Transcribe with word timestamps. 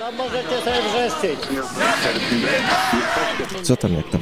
No 0.00 0.12
możecie 0.12 0.60
sobie 0.60 0.82
wrzeszczyć. 0.82 1.40
Co 3.62 3.76
tam 3.76 3.94
jak 3.94 4.10
tam? 4.10 4.20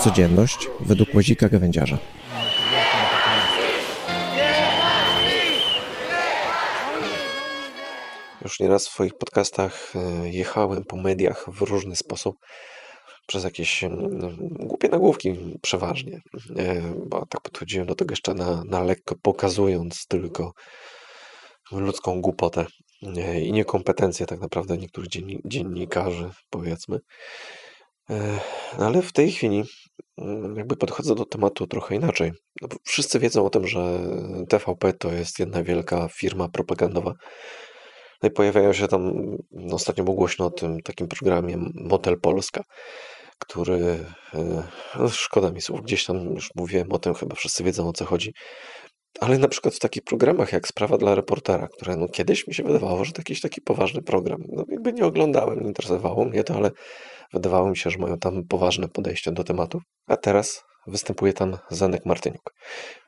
Codzienność 0.00 0.68
według 0.80 1.14
łazika 1.14 1.48
gawędziarza. 1.48 1.98
Już 8.42 8.60
nieraz 8.60 8.88
w 8.88 8.90
swoich 8.90 9.14
podcastach 9.14 9.92
e, 9.94 10.28
jechałem 10.28 10.84
po 10.84 10.96
mediach 10.96 11.46
w 11.48 11.62
różny 11.62 11.96
sposób 11.96 12.36
przez 13.26 13.44
jakieś 13.44 13.84
mm, 13.84 14.36
głupie 14.40 14.88
nagłówki 14.88 15.58
przeważnie, 15.62 16.20
e, 16.56 16.82
bo 17.06 17.26
tak 17.26 17.40
podchodziłem 17.40 17.86
do 17.86 17.94
tego 17.94 18.12
jeszcze 18.12 18.34
na, 18.34 18.64
na 18.64 18.82
lekko, 18.82 19.14
pokazując 19.22 20.06
tylko 20.06 20.52
ludzką 21.72 22.20
głupotę 22.20 22.66
e, 23.16 23.40
i 23.40 23.52
niekompetencję 23.52 24.26
tak 24.26 24.40
naprawdę 24.40 24.78
niektórych 24.78 25.10
dzienni- 25.10 25.40
dziennikarzy, 25.44 26.30
powiedzmy. 26.50 26.98
E, 28.10 28.40
Ale 28.78 29.02
w 29.02 29.12
tej 29.12 29.32
chwili 29.32 29.64
mm, 30.18 30.56
jakby 30.56 30.76
podchodzę 30.76 31.14
do 31.14 31.24
tematu 31.24 31.66
trochę 31.66 31.94
inaczej. 31.94 32.32
No 32.62 32.68
wszyscy 32.84 33.18
wiedzą 33.18 33.46
o 33.46 33.50
tym, 33.50 33.66
że 33.66 34.00
TVP 34.48 34.92
to 34.92 35.12
jest 35.12 35.38
jedna 35.38 35.62
wielka 35.62 36.08
firma 36.08 36.48
propagandowa. 36.48 37.14
No 38.22 38.28
i 38.28 38.32
pojawiają 38.32 38.72
się 38.72 38.88
tam, 38.88 39.12
no 39.50 39.74
ostatnio 39.74 40.04
było 40.04 40.16
głośno 40.16 40.46
o 40.46 40.50
tym 40.50 40.80
takim 40.80 41.08
programie 41.08 41.56
Motel 41.74 42.20
Polska, 42.20 42.62
który, 43.38 44.04
e, 44.34 44.62
no 44.98 45.08
szkoda 45.08 45.50
mi 45.50 45.60
słów, 45.60 45.82
gdzieś 45.82 46.04
tam 46.04 46.34
już 46.34 46.50
mówiłem 46.54 46.92
o 46.92 46.98
tym, 46.98 47.14
chyba 47.14 47.34
wszyscy 47.34 47.64
wiedzą 47.64 47.88
o 47.88 47.92
co 47.92 48.04
chodzi. 48.04 48.32
Ale 49.20 49.38
na 49.38 49.48
przykład 49.48 49.74
w 49.74 49.78
takich 49.78 50.02
programach 50.02 50.52
jak 50.52 50.68
Sprawa 50.68 50.98
dla 50.98 51.14
reportera, 51.14 51.68
które 51.68 51.96
no 51.96 52.08
kiedyś 52.08 52.46
mi 52.46 52.54
się 52.54 52.62
wydawało, 52.62 53.04
że 53.04 53.12
to 53.12 53.20
jakiś 53.20 53.40
taki 53.40 53.60
poważny 53.60 54.02
program. 54.02 54.40
No 54.48 54.64
jakby 54.68 54.92
nie 54.92 55.04
oglądałem, 55.06 55.60
nie 55.60 55.68
interesowało 55.68 56.24
mnie 56.24 56.44
to, 56.44 56.54
ale 56.54 56.70
wydawało 57.32 57.70
mi 57.70 57.76
się, 57.76 57.90
że 57.90 57.98
mają 57.98 58.18
tam 58.18 58.44
poważne 58.48 58.88
podejście 58.88 59.32
do 59.32 59.44
tematów. 59.44 59.82
A 60.06 60.16
teraz 60.16 60.64
występuje 60.86 61.32
tam 61.32 61.58
Zanek 61.70 62.06
Martyniuk. 62.06 62.54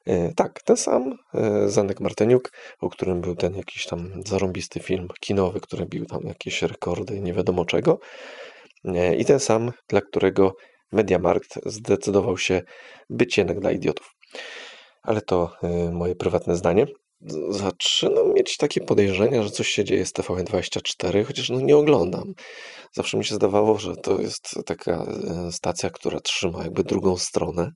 E, 0.06 0.34
tak, 0.34 0.62
ten 0.62 0.76
sam 0.76 1.14
e, 1.34 1.68
Zanek 1.68 2.00
Martyniuk, 2.00 2.50
o 2.80 2.90
którym 2.90 3.20
był 3.20 3.36
ten 3.36 3.56
jakiś 3.56 3.86
tam 3.86 4.22
zarąbisty 4.26 4.80
film 4.80 5.08
kinowy, 5.20 5.60
który 5.60 5.86
bił 5.86 6.06
tam 6.06 6.20
jakieś 6.24 6.62
rekordy 6.62 7.20
nie 7.20 7.32
wiadomo 7.32 7.64
czego. 7.64 7.98
E, 8.84 9.14
I 9.16 9.24
ten 9.24 9.40
sam, 9.40 9.72
dla 9.88 10.00
którego 10.00 10.52
Mediamarkt 10.92 11.58
zdecydował 11.66 12.38
się 12.38 12.62
być 13.10 13.38
jednak 13.38 13.60
dla 13.60 13.70
idiotów. 13.70 14.12
Ale 15.02 15.20
to 15.20 15.52
y, 15.88 15.92
moje 15.92 16.14
prywatne 16.14 16.56
zdanie. 16.56 16.86
Zaczynam 17.48 18.34
mieć 18.34 18.56
takie 18.56 18.80
podejrzenia, 18.80 19.42
że 19.42 19.50
coś 19.50 19.68
się 19.68 19.84
dzieje 19.84 20.06
z 20.06 20.12
TVN24, 20.12 21.24
chociaż 21.24 21.50
no 21.50 21.60
nie 21.60 21.76
oglądam. 21.76 22.34
Zawsze 22.92 23.18
mi 23.18 23.24
się 23.24 23.34
zdawało, 23.34 23.78
że 23.78 23.96
to 23.96 24.20
jest 24.20 24.54
taka 24.66 25.06
y, 25.48 25.52
stacja, 25.52 25.90
która 25.90 26.20
trzyma 26.20 26.62
jakby 26.62 26.84
drugą 26.84 27.16
stronę, 27.16 27.72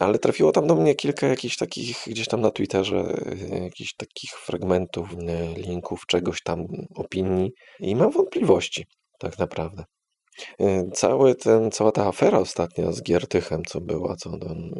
ale 0.00 0.18
trafiło 0.18 0.52
tam 0.52 0.66
do 0.66 0.74
mnie 0.74 0.94
kilka 0.94 1.26
jakichś 1.26 1.56
takich 1.56 2.04
gdzieś 2.06 2.28
tam 2.28 2.40
na 2.40 2.50
Twitterze, 2.50 3.14
y, 3.52 3.60
jakichś 3.62 3.94
takich 3.94 4.30
fragmentów, 4.30 5.08
linków, 5.56 6.06
czegoś 6.06 6.42
tam, 6.42 6.66
opinii 6.94 7.50
i 7.80 7.96
mam 7.96 8.10
wątpliwości 8.10 8.86
tak 9.18 9.38
naprawdę. 9.38 9.84
Y, 10.60 10.90
Cały 10.94 11.34
ten, 11.34 11.70
cała 11.70 11.92
ta 11.92 12.06
afera 12.06 12.38
ostatnia 12.38 12.92
z 12.92 13.02
Giertychem, 13.02 13.62
co 13.64 13.80
była, 13.80 14.16
co 14.16 14.38
ten 14.38 14.70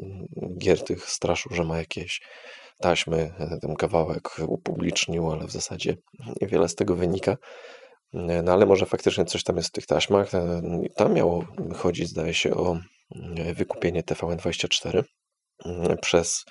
Giertych 0.59 1.11
straszył, 1.11 1.55
że 1.55 1.65
ma 1.65 1.79
jakieś 1.79 2.21
taśmy, 2.79 3.17
y, 3.57 3.61
ten 3.61 3.75
kawałek 3.75 4.29
upublicznił, 4.49 5.31
ale 5.33 5.47
w 5.47 5.51
zasadzie 5.53 5.97
niewiele 6.41 6.69
z 6.69 6.75
tego 6.75 6.95
wynika. 6.97 7.33
Y, 7.33 8.43
No 8.43 8.53
ale 8.53 8.67
może 8.67 8.87
faktycznie 8.87 9.25
coś 9.25 9.45
tam 9.45 9.57
jest 9.57 9.69
w 9.69 9.73
tych 9.73 9.87
taśmach. 9.87 10.35
Y, 10.35 10.39
Tam 10.97 11.15
miało 11.15 11.45
chodzić, 11.77 12.09
zdaje 12.09 12.35
się, 12.35 12.55
o 12.55 12.79
wykupienie 13.55 14.03
TVN24 14.03 15.03
y, 15.67 15.97
przez, 16.03 16.45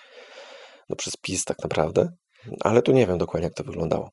no, 0.90 0.96
przez 0.96 1.18
PiS 1.18 1.46
tak 1.46 1.58
naprawdę, 1.64 2.10
ale 2.62 2.82
tu 2.82 2.92
nie 2.92 3.08
wiem 3.08 3.18
dokładnie, 3.18 3.46
jak 3.46 3.54
to 3.54 3.64
wyglądało. 3.64 4.10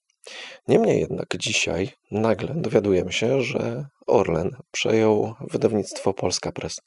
Niemniej 0.69 1.01
jednak 1.01 1.37
dzisiaj 1.39 1.91
nagle 2.11 2.55
dowiadujemy 2.55 3.13
się, 3.13 3.43
że 3.43 3.87
Orlen 4.07 4.57
przejął 4.73 5.35
wydawnictwo 5.41 6.15
Polska 6.15 6.53
Press. 6.53 6.81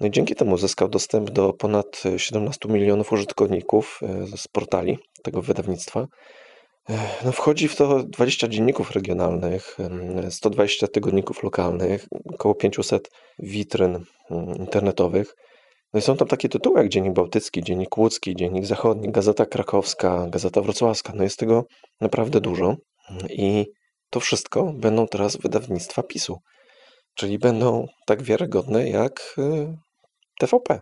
No 0.00 0.06
i 0.06 0.10
dzięki 0.10 0.34
temu 0.34 0.58
zyskał 0.58 0.88
dostęp 0.88 1.30
do 1.30 1.52
ponad 1.52 2.02
17 2.16 2.68
milionów 2.68 3.12
użytkowników 3.12 4.00
e, 4.02 4.36
z 4.36 4.48
portali 4.48 4.98
tego 5.22 5.42
wydawnictwa. 5.42 6.06
E, 6.90 7.08
No 7.24 7.32
wchodzi 7.32 7.68
w 7.68 7.76
to 7.76 8.02
20 8.02 8.48
dzienników 8.48 8.90
regionalnych, 8.90 9.76
em, 9.80 10.30
120 10.30 10.88
tygodników 10.88 11.42
lokalnych, 11.42 12.06
około 12.34 12.54
500 12.54 13.10
witryn 13.38 14.04
mm, 14.30 14.56
internetowych. 14.56 15.36
No 15.92 15.98
i 15.98 16.02
są 16.02 16.16
tam 16.16 16.28
takie 16.28 16.48
tytuły 16.48 16.80
jak 16.80 16.88
Dziennik 16.88 17.12
Bałtycki, 17.12 17.62
Dziennik 17.62 17.98
Łódzki, 17.98 18.36
Dziennik 18.36 18.66
Zachodni, 18.66 19.12
Gazeta 19.12 19.46
Krakowska, 19.46 20.26
Gazeta 20.28 20.60
Wrocławska. 20.60 21.12
No 21.16 21.22
jest 21.22 21.38
tego 21.38 21.64
naprawdę 22.00 22.40
dużo. 22.40 22.76
I 23.28 23.66
to 24.10 24.20
wszystko 24.20 24.72
będą 24.72 25.06
teraz 25.06 25.36
wydawnictwa 25.36 26.02
PiSu. 26.02 26.38
Czyli 27.14 27.38
będą 27.38 27.86
tak 28.06 28.22
wiarygodne 28.22 28.90
jak 28.90 29.34
y, 29.38 29.76
TVP. 30.38 30.80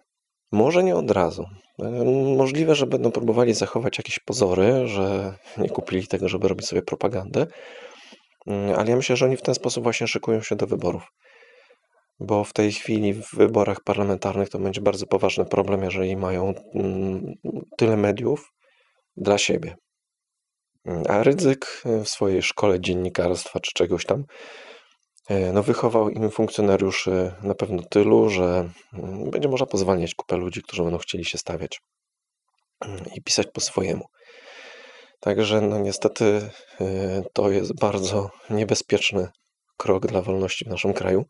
Może 0.53 0.85
nie 0.85 0.97
od 0.97 1.11
razu. 1.11 1.45
Y, 1.83 2.37
Możliwe, 2.37 2.75
że 2.75 2.87
będą 2.87 3.13
próbowali 3.13 3.55
zachować 3.55 3.99
jakieś 3.99 4.19
pozory, 4.19 4.89
że 4.89 5.35
nie 5.59 5.69
kupili 5.69 6.07
tego, 6.07 6.29
żeby 6.29 6.49
robić 6.49 6.67
sobie 6.67 6.83
propagandę. 6.83 7.47
Y, 8.51 8.77
Ale 8.77 8.91
ja 8.91 8.97
myślę, 8.97 9.17
że 9.17 9.27
oni 9.27 9.37
w 9.37 9.43
ten 9.43 9.55
sposób 9.55 9.83
właśnie 9.85 10.09
szykują 10.09 10.41
się 10.41 10.57
do 10.57 10.67
wyborów. 10.67 11.03
Bo 12.21 12.45
w 12.45 12.53
tej 12.53 12.73
chwili 12.73 13.15
w 13.15 13.35
wyborach 13.35 13.81
parlamentarnych 13.85 14.49
to 14.49 14.59
będzie 14.59 14.81
bardzo 14.81 15.07
poważny 15.07 15.45
problem, 15.45 15.83
jeżeli 15.83 16.17
mają 16.17 16.55
mm, 16.75 17.35
tyle 17.77 17.97
mediów 17.97 18.53
dla 19.17 19.39
siebie. 19.39 19.77
A 21.09 21.23
Rydzyk 21.23 21.83
y, 21.87 22.05
w 22.05 22.09
swojej 22.09 22.43
szkole 22.43 22.81
dziennikarstwa 22.81 23.61
czy 23.61 23.71
czegoś 23.75 24.05
tam 24.05 24.25
y, 25.31 25.53
no 25.53 25.63
wychował 25.63 26.11
im 26.11 26.31
funkcjonariuszy 26.31 27.33
na 27.43 27.55
pewno 27.55 27.83
tylu, 27.83 28.31
że 28.31 28.71
mm, 28.93 29.31
będzie 29.31 29.49
można 29.49 29.67
pozwalniać 29.67 30.15
kupę 30.15 30.37
ludzi, 30.37 30.63
którzy 30.63 30.83
będą 30.83 30.99
chcieli 30.99 31.25
się 31.25 31.39
stawiać 31.39 31.81
mm, 32.81 33.05
i 33.15 33.23
pisać 33.23 33.47
po 33.53 33.61
swojemu. 33.61 34.05
Także 35.21 35.61
no 35.61 35.79
niestety 35.79 36.25
y, 36.81 37.25
to 37.33 37.51
jest 37.51 37.81
bardzo 37.81 38.31
niebezpieczny 38.51 39.29
krok 39.77 40.07
dla 40.07 40.23
wolności 40.23 40.65
w 40.65 40.69
naszym 40.69 40.93
kraju. 40.93 41.25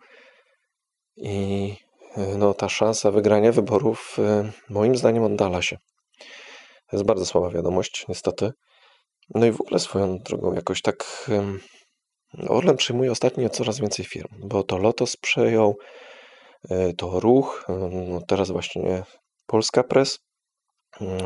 I 1.21 1.77
y, 2.19 2.39
no, 2.39 2.55
ta 2.55 2.69
szansa 2.69 3.11
wygrania 3.11 3.53
wyborów 3.53 4.17
y, 4.19 4.53
moim 4.73 4.97
zdaniem 4.97 5.25
oddala 5.25 5.63
się. 5.63 5.77
To 6.91 6.97
jest 6.97 7.05
bardzo 7.05 7.27
słaba 7.27 7.51
wiadomość, 7.51 8.05
niestety. 8.09 8.53
No 9.35 9.47
i 9.47 9.53
w 9.53 9.61
ogóle 9.61 9.81
swoją 9.81 10.19
drogą 10.19 10.55
jakoś 10.55 10.83
tak 10.83 11.29
Orlen 12.49 12.77
przyjmuje 12.77 13.13
ostatnio 13.13 13.49
coraz 13.49 13.81
więcej 13.81 14.05
firm, 14.05 14.29
bo 14.39 14.63
to 14.63 14.79
Lotos 14.79 15.17
przejął, 15.17 15.77
y, 16.71 16.95
to 16.97 17.21
Ruch, 17.21 17.67
no 17.69 18.21
teraz 18.29 18.51
właśnie 18.51 19.03
Polska 19.47 19.85
Press. 19.85 20.19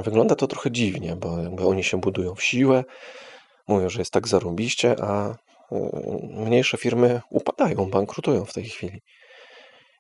Wygląda 0.04 0.34
to 0.34 0.46
trochę 0.46 0.70
dziwnie, 0.70 1.16
bo 1.16 1.38
jakby 1.38 1.66
oni 1.66 1.84
się 1.84 2.00
budują 2.00 2.34
w 2.34 2.42
siłę, 2.42 2.84
mówią, 3.68 3.88
że 3.88 3.98
jest 3.98 4.12
tak 4.12 4.28
zarąbiście, 4.28 4.96
a 5.00 5.36
mniejsze 6.22 6.76
firmy 6.76 7.20
upadają, 7.30 7.90
bankrutują 7.90 8.44
w 8.44 8.52
tej 8.52 8.64
chwili. 8.64 9.00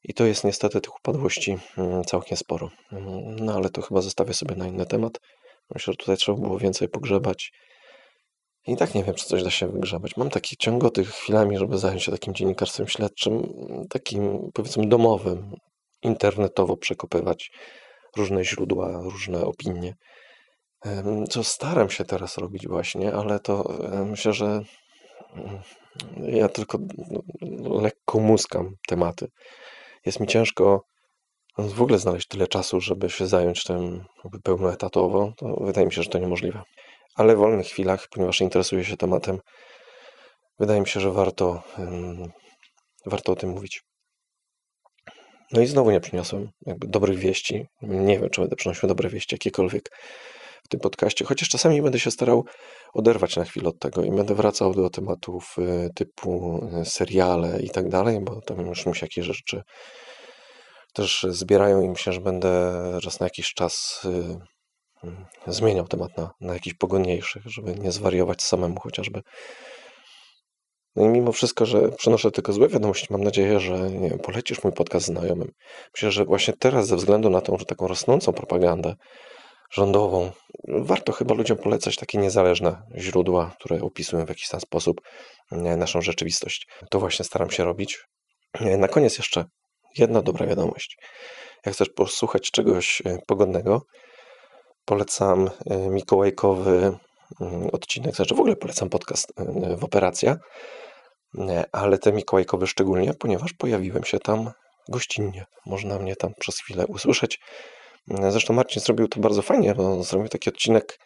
I 0.04 0.14
to 0.14 0.24
jest 0.24 0.44
niestety 0.44 0.80
tych 0.80 0.96
upadłości 0.96 1.58
mm, 1.78 2.04
całkiem 2.04 2.36
sporo. 2.36 2.70
Mm, 2.92 3.36
No 3.36 3.54
ale 3.54 3.70
to 3.70 3.82
chyba 3.82 4.00
zostawię 4.00 4.34
sobie 4.34 4.56
na 4.56 4.66
inny 4.66 4.86
temat. 4.86 5.20
Myślę, 5.74 5.92
że 5.92 5.96
tutaj 5.96 6.16
trzeba 6.16 6.38
było 6.38 6.58
więcej 6.58 6.88
pogrzebać. 6.88 7.52
I 8.66 8.76
tak 8.76 8.94
nie 8.94 9.04
wiem, 9.04 9.14
czy 9.14 9.26
coś 9.26 9.42
da 9.42 9.50
się 9.50 9.68
wygrzebać. 9.68 10.16
Mam 10.16 10.30
takie 10.30 10.56
ciągoty 10.56 11.04
chwilami, 11.04 11.58
żeby 11.58 11.78
zająć 11.78 12.02
się 12.02 12.12
takim 12.12 12.34
dziennikarstwem 12.34 12.88
śledczym, 12.88 13.42
takim 13.90 14.50
powiedzmy 14.54 14.86
domowym, 14.86 15.52
internetowo 16.02 16.76
przekopywać 16.76 17.50
różne 18.16 18.44
źródła, 18.44 19.02
różne 19.02 19.44
opinie. 19.44 19.94
Co 21.30 21.44
staram 21.44 21.90
się 21.90 22.04
teraz 22.04 22.38
robić 22.38 22.68
właśnie, 22.68 23.14
ale 23.14 23.40
to 23.40 23.78
myślę, 24.06 24.32
że 24.32 24.46
mm, 25.34 25.60
ja 26.18 26.48
tylko 26.48 26.78
no, 27.40 27.80
lekko 27.80 28.18
muskam 28.20 28.74
tematy. 28.88 29.26
Jest 30.06 30.20
mi 30.20 30.26
ciężko 30.26 30.84
w 31.58 31.82
ogóle 31.82 31.98
znaleźć 31.98 32.28
tyle 32.28 32.46
czasu, 32.46 32.80
żeby 32.80 33.10
się 33.10 33.26
zająć 33.26 33.64
tym 33.64 34.04
pełnoetatowo. 34.44 35.32
To 35.36 35.56
wydaje 35.60 35.86
mi 35.86 35.92
się, 35.92 36.02
że 36.02 36.10
to 36.10 36.18
niemożliwe. 36.18 36.62
Ale 37.14 37.36
w 37.36 37.38
wolnych 37.38 37.66
chwilach, 37.66 38.08
ponieważ 38.10 38.40
interesuję 38.40 38.84
się 38.84 38.96
tematem, 38.96 39.38
wydaje 40.58 40.80
mi 40.80 40.88
się, 40.88 41.00
że 41.00 41.10
warto, 41.12 41.62
warto 43.06 43.32
o 43.32 43.36
tym 43.36 43.50
mówić. 43.50 43.82
No 45.52 45.60
i 45.60 45.66
znowu 45.66 45.90
nie 45.90 46.00
przyniosłem 46.00 46.50
jakby 46.66 46.86
dobrych 46.86 47.18
wieści. 47.18 47.66
Nie 47.82 48.18
wiem, 48.18 48.30
czy 48.30 48.40
będę 48.40 48.56
przynosił 48.56 48.88
dobre 48.88 49.08
wieści 49.08 49.34
jakiekolwiek 49.34 49.90
w 50.64 50.68
tym 50.68 50.80
podcaście, 50.80 51.24
chociaż 51.24 51.48
czasami 51.48 51.82
będę 51.82 51.98
się 51.98 52.10
starał 52.10 52.44
oderwać 52.92 53.36
na 53.36 53.44
chwilę 53.44 53.68
od 53.68 53.78
tego 53.78 54.04
i 54.04 54.10
będę 54.10 54.34
wracał 54.34 54.74
do 54.74 54.90
tematów 54.90 55.56
y, 55.58 55.90
typu 55.94 56.60
y, 56.82 56.84
seriale 56.84 57.60
i 57.60 57.70
tak 57.70 57.88
dalej, 57.88 58.20
bo 58.20 58.40
tam 58.40 58.66
już 58.66 58.86
mi 58.86 58.96
się 58.96 59.06
jakieś 59.06 59.26
rzeczy 59.26 59.62
też 60.92 61.26
zbierają 61.28 61.82
i 61.82 61.88
myślę, 61.88 62.12
że 62.12 62.20
będę 62.20 62.72
raz 63.04 63.20
na 63.20 63.26
jakiś 63.26 63.54
czas 63.54 64.02
y, 64.04 65.08
y, 65.48 65.52
zmieniał 65.52 65.88
temat 65.88 66.16
na, 66.16 66.30
na 66.40 66.54
jakiś 66.54 66.74
pogodniejszy, 66.74 67.42
żeby 67.44 67.74
nie 67.74 67.92
zwariować 67.92 68.42
samemu 68.42 68.80
chociażby. 68.80 69.22
No 70.96 71.04
i 71.04 71.08
mimo 71.08 71.32
wszystko, 71.32 71.66
że 71.66 71.88
przynoszę 71.88 72.30
tylko 72.30 72.52
złe 72.52 72.68
wiadomości, 72.68 73.06
mam 73.10 73.24
nadzieję, 73.24 73.60
że 73.60 73.90
nie 73.90 74.10
wiem, 74.10 74.18
polecisz 74.18 74.64
mój 74.64 74.72
podcast 74.72 75.06
znajomym. 75.06 75.52
Myślę, 75.94 76.10
że 76.10 76.24
właśnie 76.24 76.54
teraz 76.58 76.86
ze 76.86 76.96
względu 76.96 77.30
na 77.30 77.40
tą, 77.40 77.58
że 77.58 77.64
taką 77.64 77.88
rosnącą 77.88 78.32
propagandę 78.32 78.94
rządową, 79.72 80.30
warto 80.68 81.12
chyba 81.12 81.34
ludziom 81.34 81.58
polecać 81.58 81.96
takie 81.96 82.18
niezależne 82.18 82.82
źródła, 82.96 83.54
które 83.60 83.82
opisują 83.82 84.26
w 84.26 84.28
jakiś 84.28 84.48
tam 84.48 84.60
sposób 84.60 85.00
e, 85.52 85.76
naszą 85.76 86.02
rzeczywistość. 86.02 86.66
To 86.90 87.00
właśnie 87.00 87.24
staram 87.24 87.50
się 87.50 87.64
robić. 87.64 87.98
E, 88.54 88.76
Na 88.76 88.88
koniec 88.88 89.18
jeszcze 89.18 89.44
jedna 89.98 90.22
dobra 90.22 90.46
wiadomość. 90.46 90.96
Jak 91.66 91.74
chcesz 91.74 91.88
posłuchać 91.88 92.50
czegoś 92.50 93.02
e, 93.04 93.18
pogodnego, 93.26 93.82
polecam 94.84 95.50
mikołajkowy 95.90 96.98
mm, 97.40 97.68
odcinek, 97.72 98.16
znaczy 98.16 98.34
w 98.34 98.40
ogóle 98.40 98.56
polecam 98.56 98.88
podcast 98.88 99.32
w 99.78 99.84
Operacja, 99.84 100.36
ale 101.72 101.98
te 101.98 102.12
mikołajkowe 102.12 102.66
szczególnie, 102.66 103.14
ponieważ 103.14 103.52
pojawiłem 103.52 104.04
się 104.04 104.18
tam 104.18 104.50
gościnnie. 104.88 105.44
Można 105.66 105.98
mnie 105.98 106.16
tam 106.16 106.32
przez 106.38 106.58
chwilę 106.58 106.86
usłyszeć. 106.86 107.40
Zresztą 108.06 108.54
Marcin 108.54 108.82
zrobił 108.82 109.08
to 109.08 109.20
bardzo 109.20 109.42
fajnie, 109.42 109.74
bo 109.74 110.02
zrobił 110.02 110.28
taki 110.28 110.50
odcinek 110.50 110.98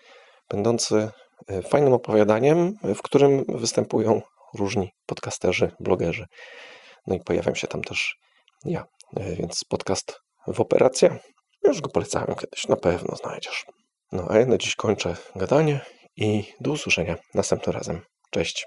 będący 0.50 1.10
e, 1.48 1.62
fajnym 1.62 1.92
opowiadaniem, 1.92 2.74
w 2.94 3.02
którym 3.02 3.44
występują 3.48 4.22
różni 4.54 4.90
podcasterzy, 5.06 5.70
blogerzy. 5.80 6.26
No 7.06 7.14
i 7.14 7.20
pojawiam 7.20 7.54
się 7.54 7.66
tam 7.66 7.82
też 7.82 8.16
ja. 8.64 8.84
E, 9.16 9.36
Więc 9.36 9.64
podcast 9.68 10.20
w 10.46 10.60
Operacja. 10.60 11.18
Już 11.64 11.80
go 11.80 11.90
polecałem 11.90 12.34
kiedyś, 12.34 12.68
na 12.68 12.76
pewno 12.76 13.16
znajdziesz. 13.16 13.66
No 14.12 14.26
a 14.30 14.38
ja 14.38 14.46
na 14.46 14.58
dziś 14.58 14.74
kończę 14.74 15.16
gadanie 15.36 15.80
i 16.16 16.44
do 16.60 16.70
usłyszenia 16.70 17.16
następnym 17.34 17.76
razem. 17.76 18.00
Cześć. 18.30 18.66